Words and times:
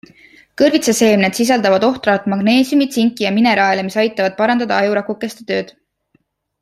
Kõrvitsaseemned 0.59 1.35
sisaldavad 1.39 1.85
ohtralt 1.89 2.25
magneesiumi, 2.33 2.87
tsinki 2.95 3.27
ja 3.29 3.33
mineraale, 3.37 3.85
mis 3.91 3.99
aitavad 4.05 4.37
parandada 4.41 4.81
ajurakukeste 4.81 5.47
tööd. 5.53 5.71